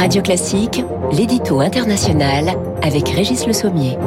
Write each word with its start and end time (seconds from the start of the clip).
Radio 0.00 0.22
Classique, 0.22 0.82
l'édito 1.12 1.60
international 1.60 2.56
avec 2.80 3.10
Régis 3.10 3.46
Le 3.46 3.52
Sommier. 3.52 3.98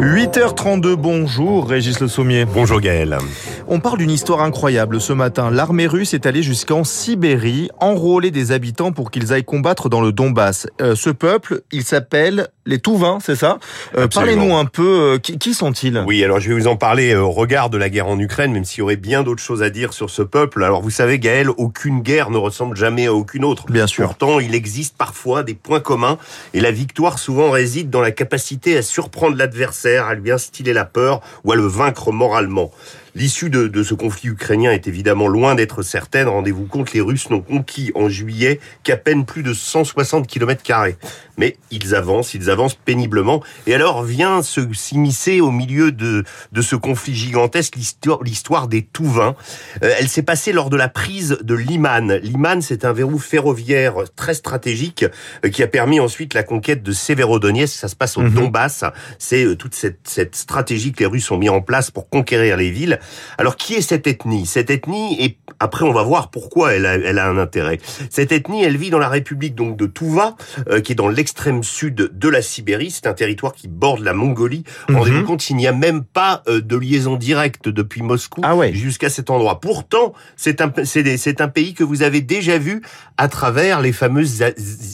8h32, 0.00 0.94
bonjour 0.94 1.68
Régis 1.68 2.00
Le 2.00 2.08
Sommier. 2.08 2.46
Bonjour 2.46 2.80
Gaël. 2.80 3.18
On 3.66 3.80
parle 3.80 3.98
d'une 3.98 4.10
histoire 4.10 4.42
incroyable 4.42 5.00
ce 5.00 5.14
matin. 5.14 5.50
L'armée 5.50 5.86
russe 5.86 6.12
est 6.12 6.26
allée 6.26 6.42
jusqu'en 6.42 6.84
Sibérie, 6.84 7.70
enrôler 7.80 8.30
des 8.30 8.52
habitants 8.52 8.92
pour 8.92 9.10
qu'ils 9.10 9.32
aillent 9.32 9.44
combattre 9.44 9.88
dans 9.88 10.02
le 10.02 10.12
Donbass. 10.12 10.66
Euh, 10.82 10.94
ce 10.94 11.08
peuple, 11.08 11.62
il 11.72 11.82
s'appelle 11.82 12.48
les 12.66 12.78
Touvins, 12.78 13.18
c'est 13.22 13.36
ça? 13.36 13.58
Euh, 13.96 14.06
Parlez-nous 14.06 14.54
un 14.54 14.66
peu, 14.66 15.14
euh, 15.14 15.18
qui, 15.18 15.38
qui 15.38 15.54
sont-ils? 15.54 16.04
Oui, 16.06 16.22
alors 16.22 16.40
je 16.40 16.50
vais 16.50 16.60
vous 16.60 16.66
en 16.66 16.76
parler 16.76 17.16
au 17.16 17.30
regard 17.30 17.70
de 17.70 17.78
la 17.78 17.88
guerre 17.88 18.06
en 18.06 18.18
Ukraine, 18.18 18.52
même 18.52 18.66
s'il 18.66 18.80
y 18.80 18.82
aurait 18.82 18.96
bien 18.96 19.22
d'autres 19.22 19.42
choses 19.42 19.62
à 19.62 19.70
dire 19.70 19.94
sur 19.94 20.10
ce 20.10 20.20
peuple. 20.20 20.62
Alors 20.62 20.82
vous 20.82 20.90
savez 20.90 21.18
Gaël, 21.18 21.48
aucune 21.56 22.00
guerre 22.00 22.30
ne 22.30 22.38
ressemble 22.38 22.76
jamais 22.76 23.06
à 23.06 23.14
aucune 23.14 23.46
autre. 23.46 23.64
Bien 23.70 23.86
sûr. 23.86 24.04
Pourtant, 24.04 24.40
il 24.40 24.54
existe 24.54 24.96
parfois 24.96 25.42
des 25.42 25.54
points 25.54 25.80
communs, 25.80 26.18
et 26.52 26.60
la 26.60 26.70
victoire 26.70 27.18
souvent 27.18 27.50
réside 27.50 27.88
dans 27.88 28.02
la 28.02 28.10
capacité 28.10 28.76
à 28.76 28.82
surprendre 28.82 29.36
l'adversaire, 29.36 30.04
à 30.06 30.14
lui 30.14 30.30
instiller 30.30 30.74
la 30.74 30.84
peur 30.84 31.22
ou 31.44 31.52
à 31.52 31.56
le 31.56 31.66
vaincre 31.66 32.12
moralement. 32.12 32.70
L'issue 33.16 33.48
de, 33.48 33.68
de, 33.68 33.82
ce 33.84 33.94
conflit 33.94 34.30
ukrainien 34.30 34.72
est 34.72 34.88
évidemment 34.88 35.28
loin 35.28 35.54
d'être 35.54 35.82
certaine. 35.82 36.26
Rendez-vous 36.26 36.66
compte, 36.66 36.92
les 36.92 37.00
Russes 37.00 37.30
n'ont 37.30 37.40
conquis 37.40 37.92
en 37.94 38.08
juillet 38.08 38.58
qu'à 38.82 38.96
peine 38.96 39.24
plus 39.24 39.44
de 39.44 39.52
160 39.52 40.26
km 40.26 40.62
carrés. 40.62 40.96
Mais 41.36 41.56
ils 41.70 41.94
avancent, 41.94 42.34
ils 42.34 42.50
avancent 42.50 42.74
péniblement. 42.74 43.42
Et 43.66 43.74
alors 43.74 44.02
vient 44.02 44.42
se 44.42 44.60
s'immiscer 44.72 45.40
au 45.40 45.50
milieu 45.50 45.92
de, 45.92 46.24
de 46.52 46.62
ce 46.62 46.74
conflit 46.76 47.14
gigantesque 47.14 47.76
l'histoire, 47.76 48.22
l'histoire 48.22 48.68
des 48.68 48.82
Touvins. 48.82 49.36
Euh, 49.82 49.94
elle 49.98 50.08
s'est 50.08 50.22
passée 50.22 50.52
lors 50.52 50.70
de 50.70 50.76
la 50.76 50.88
prise 50.88 51.38
de 51.40 51.54
Liman. 51.54 52.18
Liman, 52.22 52.62
c'est 52.62 52.84
un 52.84 52.92
verrou 52.92 53.18
ferroviaire 53.18 53.94
très 54.16 54.34
stratégique 54.34 55.04
euh, 55.44 55.50
qui 55.50 55.62
a 55.62 55.68
permis 55.68 56.00
ensuite 56.00 56.34
la 56.34 56.42
conquête 56.42 56.82
de 56.82 56.92
Severodonetsk. 56.92 57.74
Ça 57.74 57.88
se 57.88 57.96
passe 57.96 58.16
au 58.16 58.22
mmh. 58.22 58.34
Donbass. 58.34 58.84
C'est 59.18 59.44
euh, 59.44 59.56
toute 59.56 59.74
cette, 59.74 60.00
cette 60.04 60.34
stratégie 60.34 60.92
que 60.92 61.00
les 61.00 61.06
Russes 61.06 61.30
ont 61.30 61.38
mis 61.38 61.48
en 61.48 61.60
place 61.60 61.90
pour 61.90 62.08
conquérir 62.08 62.56
les 62.56 62.70
villes. 62.70 62.98
Alors, 63.38 63.56
qui 63.56 63.74
est 63.74 63.80
cette 63.80 64.06
ethnie? 64.06 64.46
Cette 64.46 64.70
ethnie, 64.70 65.22
et 65.22 65.38
après 65.60 65.84
on 65.84 65.92
va 65.92 66.02
voir 66.02 66.30
pourquoi 66.30 66.72
elle 66.74 66.86
a, 66.86 66.94
elle 66.94 67.18
a, 67.18 67.28
un 67.28 67.38
intérêt. 67.38 67.78
Cette 68.10 68.32
ethnie, 68.32 68.62
elle 68.64 68.76
vit 68.76 68.90
dans 68.90 68.98
la 68.98 69.08
République 69.08 69.54
donc 69.54 69.76
de 69.76 69.86
Touva, 69.86 70.36
euh, 70.68 70.80
qui 70.80 70.92
est 70.92 70.94
dans 70.94 71.08
l'extrême 71.08 71.62
sud 71.62 72.10
de 72.12 72.28
la 72.28 72.42
Sibérie. 72.42 72.90
C'est 72.90 73.06
un 73.06 73.14
territoire 73.14 73.52
qui 73.54 73.68
borde 73.68 74.00
la 74.00 74.14
Mongolie. 74.14 74.64
Mm 74.64 74.92
-hmm. 74.92 74.98
Rendez-vous 74.98 75.24
compte, 75.24 75.50
il 75.50 75.56
n'y 75.56 75.66
a 75.66 75.72
même 75.72 76.04
pas 76.04 76.42
euh, 76.48 76.60
de 76.60 76.76
liaison 76.76 77.16
directe 77.16 77.68
depuis 77.68 78.02
Moscou 78.02 78.40
ah 78.42 78.54
ouais. 78.56 78.72
jusqu'à 78.72 79.10
cet 79.10 79.30
endroit. 79.30 79.60
Pourtant, 79.60 80.12
c'est 80.36 80.60
un, 80.60 80.72
c'est 80.84 81.40
un 81.40 81.48
pays 81.48 81.74
que 81.74 81.84
vous 81.84 82.02
avez 82.02 82.20
déjà 82.20 82.58
vu 82.58 82.82
à 83.16 83.28
travers 83.28 83.80
les 83.80 83.92
fameuses, 83.92 84.42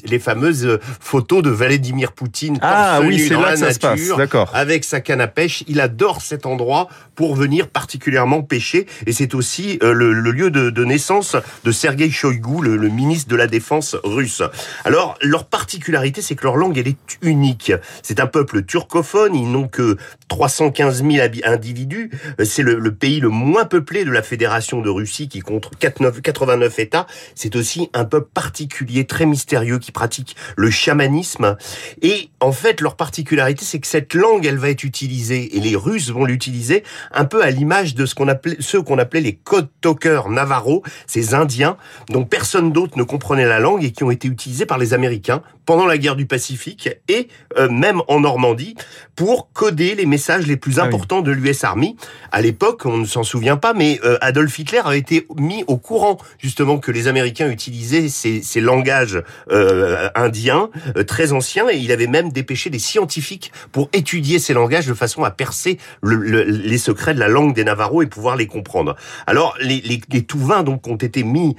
les 0.05 0.19
fameuses 0.19 0.79
photos 1.01 1.43
de 1.43 1.51
Vladimir 1.51 2.13
Poutine. 2.13 2.59
Ah 2.63 3.01
oui, 3.03 3.19
c'est 3.19 3.35
là 3.35 3.53
que 3.53 3.59
ça 3.59 3.67
nature, 3.67 3.75
se 3.75 3.79
passe. 3.79 4.19
D'accord. 4.19 4.51
Avec 4.55 4.85
sa 4.85 5.01
canne 5.01 5.21
à 5.21 5.27
pêche, 5.27 5.65
il 5.69 5.81
adore 5.81 6.21
cet 6.21 6.47
endroit 6.47 6.89
pour 7.15 7.35
venir 7.35 7.69
particulièrement 7.69 8.00
particulièrement 8.01 8.43
pêché 8.43 8.87
et 9.07 9.13
c'est 9.13 9.35
aussi 9.35 9.79
euh, 9.83 9.93
le, 9.93 10.15
le, 10.15 10.31
lieu 10.31 10.51
de, 10.51 10.71
de, 10.71 10.85
naissance 10.87 11.37
de 11.65 11.71
Sergei 11.71 12.11
Shoigu, 12.11 12.63
le, 12.63 12.77
le, 12.79 12.89
ministre 12.89 13.29
de 13.29 13.37
la 13.37 13.47
Défense 13.47 13.95
russe. 14.05 14.43
Alors, 14.85 15.19
leur 15.21 15.45
particularité, 15.45 16.23
c'est 16.23 16.35
que 16.35 16.45
leur 16.45 16.57
langue, 16.57 16.79
elle 16.79 16.89
est 16.89 16.97
unique. 17.21 17.73
C'est 18.03 18.19
un 18.19 18.27
peuple 18.27 18.65
turcophone, 18.65 19.35
ils 19.35 19.51
n'ont 19.51 19.69
que 19.69 19.99
315 20.29 21.05
000 21.05 21.29
individus. 21.45 22.11
C'est 22.43 22.63
le, 22.63 22.79
le, 22.79 22.95
pays 22.95 23.21
le 23.21 23.29
moins 23.29 23.67
peuplé 23.67 24.07
de 24.07 24.11
la 24.11 24.23
Fédération 24.23 24.81
de 24.81 24.89
Russie 24.89 25.29
qui 25.29 25.41
compte 25.41 25.71
89 25.79 26.79
États. 26.79 27.07
C'est 27.35 27.55
aussi 27.55 27.91
un 27.93 28.07
peuple 28.07 28.31
particulier, 28.33 29.05
très 29.05 29.27
mystérieux, 29.27 29.79
qui 29.79 29.93
pratique 29.93 30.37
le 30.57 30.71
chamanisme. 30.71 31.57
Et 32.01 32.31
en 32.41 32.53
fait, 32.53 32.81
leur 32.81 32.97
particularité, 32.97 33.67
c'est 33.67 33.79
que 33.79 33.87
cette 33.87 34.15
langue, 34.15 34.47
elle 34.47 34.59
va 34.59 34.71
être 34.71 34.85
utilisée, 34.85 35.57
et 35.57 35.61
les 35.61 35.77
Russes 35.77 36.11
vont 36.11 36.25
l'utiliser 36.25 36.83
un 37.13 37.25
peu 37.25 37.43
à 37.43 37.51
l'image 37.51 37.90
de 37.95 38.07
ce 38.07 38.15
qu'on 38.15 38.29
appelait, 38.29 38.57
ceux 38.61 38.83
qu'on 38.83 38.99
appelait 38.99 39.21
les 39.21 39.35
code 39.35 39.69
talkers 39.81 40.29
Navarro, 40.29 40.83
ces 41.07 41.35
Indiens 41.35 41.77
dont 42.09 42.25
personne 42.25 42.73
d'autre 42.73 42.99
ne 42.99 43.03
comprenait 43.03 43.47
la 43.47 43.59
langue 43.59 43.85
et 43.85 43.93
qui 43.93 44.05
ont 44.05 44.11
été 44.11 44.29
utilisés 44.29 44.67
par 44.67 44.79
les 44.79 44.95
Américains 44.95 45.43
pendant 45.71 45.87
la 45.87 45.99
guerre 45.99 46.17
du 46.17 46.27
Pacifique 46.27 46.91
et 47.07 47.29
euh, 47.57 47.69
même 47.69 48.03
en 48.09 48.19
Normandie 48.19 48.75
pour 49.15 49.53
coder 49.53 49.95
les 49.95 50.05
messages 50.05 50.49
les 50.49 50.57
plus 50.57 50.81
importants 50.81 51.19
ah 51.19 51.23
oui. 51.25 51.27
de 51.27 51.31
l'US 51.31 51.63
Army. 51.63 51.95
À 52.33 52.41
l'époque, 52.41 52.87
on 52.87 52.97
ne 52.97 53.05
s'en 53.05 53.23
souvient 53.23 53.57
pas, 53.57 53.73
mais 53.73 54.01
euh, 54.03 54.19
Adolf 54.21 54.59
Hitler 54.59 54.81
a 54.85 54.97
été 54.97 55.29
mis 55.37 55.63
au 55.69 55.77
courant 55.77 56.19
justement 56.39 56.79
que 56.79 56.91
les 56.91 57.07
Américains 57.07 57.49
utilisaient 57.49 58.09
ces, 58.09 58.43
ces 58.43 58.61
langages 58.61 59.23
euh, 59.53 60.09
indiens 60.17 60.71
très 61.07 61.31
anciens 61.31 61.69
et 61.71 61.77
il 61.77 61.93
avait 61.93 62.09
même 62.09 62.33
dépêché 62.33 62.69
des 62.69 62.81
scientifiques 62.81 63.53
pour 63.71 63.91
étudier 63.93 64.41
ces 64.41 64.55
langages 64.55 64.89
de 64.89 64.95
façon 64.95 65.23
à 65.23 65.31
percer 65.31 65.79
le, 66.03 66.17
le, 66.17 66.43
les 66.43 66.79
secrets 66.79 67.15
de 67.15 67.21
la 67.21 67.29
langue 67.29 67.55
des 67.55 67.63
Navarros 67.63 68.03
et 68.03 68.07
pouvoir 68.07 68.35
les 68.35 68.49
comprendre. 68.49 68.97
Alors, 69.29 69.55
les, 69.61 69.81
les, 69.83 70.01
les 70.11 70.27
donc 70.65 70.89
ont 70.89 70.97
été 70.97 71.23
mis 71.23 71.55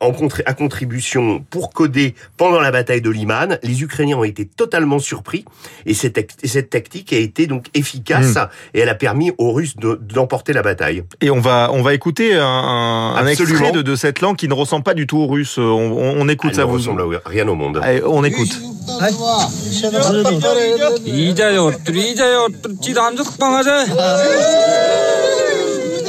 en 0.00 0.12
à 0.46 0.54
contribution 0.54 1.44
pour 1.50 1.74
coder 1.74 2.14
pendant 2.38 2.60
la 2.60 2.70
bataille 2.70 3.02
de 3.02 3.10
Liman. 3.10 3.49
Les 3.62 3.82
Ukrainiens 3.82 4.16
ont 4.16 4.24
été 4.24 4.46
totalement 4.46 4.98
surpris 4.98 5.44
et 5.86 5.94
cette, 5.94 6.36
cette 6.44 6.70
tactique 6.70 7.12
a 7.12 7.16
été 7.16 7.46
donc 7.46 7.66
efficace 7.74 8.36
mmh. 8.36 8.48
et 8.74 8.80
elle 8.80 8.88
a 8.88 8.94
permis 8.94 9.32
aux 9.38 9.52
Russes 9.52 9.76
d'emporter 9.76 10.52
de, 10.52 10.56
la 10.56 10.62
bataille. 10.62 11.04
Et 11.20 11.30
on 11.30 11.40
va 11.40 11.70
on 11.72 11.82
va 11.82 11.94
écouter 11.94 12.34
un, 12.34 12.44
un 12.44 13.26
extrait 13.26 13.72
de, 13.72 13.82
de, 13.82 13.96
cette 13.96 14.20
langue 14.20 14.36
qui 14.36 14.48
ne 14.48 14.54
ressemble 14.54 14.84
pas 14.84 14.94
du 14.94 15.06
tout 15.06 15.18
aux 15.18 15.26
Russes. 15.26 15.58
On, 15.58 15.62
on, 15.62 16.20
on 16.20 16.28
écoute 16.28 16.50
elle 16.50 16.56
ça. 16.56 16.62
Ne 16.62 16.66
vous 16.66 16.74
ressemble 16.74 17.02
à 17.02 17.28
rien 17.28 17.46
au 17.48 17.54
monde. 17.54 17.80
Allez, 17.82 18.02
on 18.04 18.24
écoute. 18.24 18.58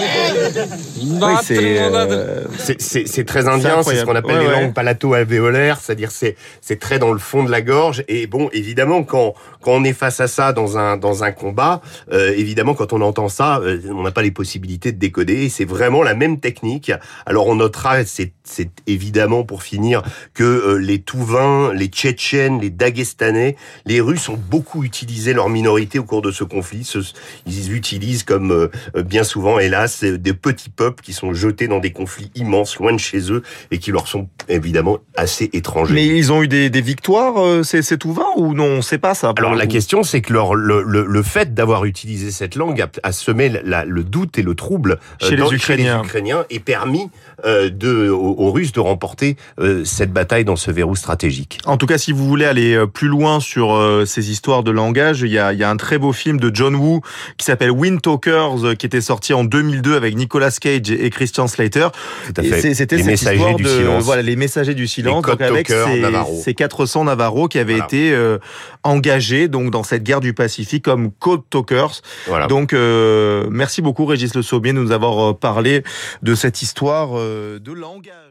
Oui, 0.02 1.34
euh, 1.52 2.46
c'est 2.58 3.26
très 3.26 3.48
indien, 3.48 3.84
c'est 3.84 3.98
ce 3.98 4.06
qu'on 4.06 4.16
appelle 4.16 4.38
ouais, 4.38 4.44
les 4.44 4.48
ouais. 4.48 4.62
langues 4.62 4.74
palato-alvéolaires, 4.74 5.80
c'est-à-dire 5.82 6.12
c'est 6.12 6.36
c'est 6.62 6.80
très 6.80 7.00
dans 7.00 7.12
le 7.12 7.20
fond 7.20 7.44
de 7.44 7.52
la 7.52 7.62
gorge. 7.62 8.04
Et 8.08 8.28
bon, 8.28 8.50
évidemment, 8.54 9.04
quand 9.04 9.34
quand 9.62 9.72
on 9.72 9.84
est 9.84 9.94
face 9.94 10.20
à 10.20 10.28
ça 10.28 10.54
dans 10.54 10.78
un 10.78 10.98
dans 10.98 11.24
un 11.24 11.32
combat, 11.32 11.82
euh, 12.12 12.34
évidemment, 12.36 12.74
quand 12.74 12.94
on 12.94 13.02
entend 13.02 13.30
ça, 13.30 13.60
euh, 13.60 13.80
on 13.92 14.04
n'a 14.04 14.12
pas 14.12 14.22
les 14.22 14.32
possibilités 14.32 14.92
de 14.92 14.98
décoder. 14.98 15.50
C'est 15.50 15.66
vraiment 15.66 16.04
la 16.04 16.14
même 16.14 16.40
technique. 16.40 16.92
Alors 17.26 17.48
on 17.48 17.56
notera, 17.56 18.04
c'est 18.06 18.34
c'est 18.44 18.70
évidemment 18.88 19.44
pour 19.44 19.64
finir 19.64 20.02
que 20.34 20.44
euh, 20.44 20.76
les 20.76 21.00
Touvins, 21.02 21.74
les 21.74 21.88
Tchétchènes, 21.88 22.60
les 22.60 22.70
Dagestanais, 22.70 23.56
les 23.86 24.02
Russes 24.02 24.30
ont 24.30 24.38
beaucoup 24.38 24.84
utilisé 24.84 25.34
leur 25.34 25.50
minorité 25.50 26.00
au 26.00 26.04
cours 26.04 26.22
de 26.22 26.32
ce 26.32 26.44
conflit. 26.44 26.84
Ce, 26.84 27.00
ils 27.46 27.74
utilisent 27.74 28.24
comme 28.24 28.52
euh, 28.52 29.04
bien 29.04 29.24
souvent, 29.24 29.60
hélas, 29.60 29.91
des 30.04 30.34
petits 30.34 30.70
peuples 30.70 31.04
qui 31.04 31.14
sont 31.14 31.34
jetés 31.34 31.68
dans 31.68 31.80
des 31.80 31.92
conflits 31.92 32.32
immenses 32.36 32.78
loin 32.78 32.94
de 32.94 33.00
chez 33.00 33.32
eux 33.32 33.44
et 33.72 33.78
qui 33.78 33.92
leur 33.92 34.08
sont 34.08 34.28
évidemment 34.50 35.00
assez 35.16 35.50
étrangers. 35.54 35.94
Mais 35.94 36.08
ils 36.08 36.32
ont 36.32 36.44
eu 36.44 36.48
des, 36.48 36.70
des 36.70 36.82
victoires, 36.82 37.44
euh, 37.44 37.64
ces, 37.64 37.82
ces 37.82 37.98
Touvins, 37.98 38.32
ou 38.38 38.54
non? 38.54 38.66
On 38.66 38.76
ne 38.78 38.82
sait 38.82 38.98
pas 38.98 39.14
ça. 39.14 39.34
Alors 39.38 39.56
la 39.56 39.68
question, 39.68 40.04
c'est 40.04 40.22
que 40.22 40.34
leur, 40.34 40.56
le, 40.56 40.84
le, 40.84 41.06
le, 41.06 41.24
fait 41.24 41.54
d'avoir 41.54 41.86
utilisé 41.86 42.32
cette 42.32 42.56
langue 42.56 42.82
a, 42.82 42.90
a 43.04 43.12
semé 43.12 43.50
la, 43.64 43.86
le 43.86 44.04
doute 44.04 44.38
et 44.38 44.42
le 44.42 44.56
trouble 44.56 45.00
chez, 45.20 45.36
dans, 45.36 45.50
les, 45.50 45.56
Ukrainiens. 45.56 45.98
Chez 45.98 46.02
les 46.02 46.08
Ukrainiens 46.08 46.46
et 46.50 46.60
permis 46.60 47.10
euh, 47.46 47.70
de, 47.70 48.10
aux, 48.10 48.36
aux, 48.38 48.52
Russes 48.52 48.72
de 48.72 48.80
remporter 48.80 49.36
euh, 49.60 49.84
cette 49.86 50.12
bataille 50.12 50.46
dans 50.46 50.56
ce 50.56 50.72
verrou 50.72 50.96
stratégique. 50.96 51.60
En 51.66 51.78
tout 51.78 51.86
cas, 51.86 51.98
si 51.98 52.12
vous 52.12 52.28
voulez 52.28 52.46
aller 52.46 52.76
euh, 52.76 52.88
plus 52.88 53.08
loin 53.08 53.40
sur 53.40 53.74
euh, 53.74 54.06
ces 54.06 54.32
histoires 54.32 54.64
de 54.64 54.72
langage, 54.72 55.22
il 55.22 55.32
y 55.32 55.40
a, 55.40 55.54
il 55.54 55.60
y 55.60 55.64
a 55.64 55.70
un 55.70 55.78
très 55.78 55.98
beau 55.98 56.14
film 56.14 56.40
de 56.40 56.54
John 56.54 56.76
Woo 56.76 57.02
qui 57.38 57.46
s'appelle 57.46 57.72
Wind 57.72 58.02
Talkers, 58.02 58.66
euh, 58.66 58.76
qui 58.76 58.86
était 58.86 59.02
sorti 59.02 59.34
en 59.34 59.44
2002 59.82 59.96
avec 59.96 60.16
Nicolas 60.16 60.52
Cage 60.52 60.92
et 60.92 61.10
Christian 61.10 61.48
Slater. 61.48 61.88
C'était 62.26 62.74
cette 62.74 62.92
histoire 62.92 63.56
de 63.56 63.68
silence. 63.68 64.04
voilà 64.04 64.22
les 64.22 64.36
messagers 64.36 64.74
du 64.74 64.88
silence, 64.88 65.24
donc 65.24 65.42
avec 65.42 65.68
ces, 65.68 66.04
ces, 66.44 66.54
400 66.54 67.06
Navarros 67.06 67.48
qui 67.48 67.60
avaient 67.60 67.74
voilà. 67.74 67.86
été 67.86 68.12
euh, 68.14 68.38
engagés 68.84 69.48
donc 69.48 69.72
dans 69.72 69.84
cette 69.84 70.04
guerre 70.04 70.22
du 70.22 70.34
Pacifique 70.34 70.86
comme 70.86 71.12
code 71.12 71.42
talkers. 71.50 72.02
Voilà. 72.28 72.48
Donc 72.48 72.74
euh, 72.74 73.48
merci 73.50 73.82
beaucoup 73.82 74.06
Régis 74.06 74.34
Le 74.36 74.42
Sommier 74.42 74.74
de 74.74 74.80
nous 74.80 74.92
avoir 74.92 75.38
parlé 75.38 75.84
de 76.22 76.36
cette 76.36 76.62
histoire 76.62 77.14
de 77.16 77.72
langage. 77.72 78.31